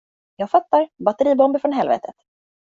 [0.35, 2.15] Jag fattar, batteribomber från helvetet.